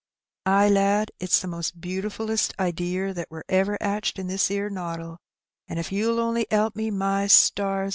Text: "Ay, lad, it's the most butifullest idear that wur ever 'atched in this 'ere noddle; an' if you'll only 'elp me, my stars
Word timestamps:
"Ay, 0.47 0.67
lad, 0.67 1.11
it's 1.19 1.41
the 1.41 1.47
most 1.47 1.79
butifullest 1.79 2.53
idear 2.59 3.13
that 3.13 3.29
wur 3.29 3.43
ever 3.47 3.77
'atched 3.79 4.17
in 4.17 4.25
this 4.25 4.49
'ere 4.49 4.67
noddle; 4.67 5.19
an' 5.67 5.77
if 5.77 5.91
you'll 5.91 6.19
only 6.19 6.51
'elp 6.51 6.75
me, 6.75 6.89
my 6.89 7.27
stars 7.27 7.89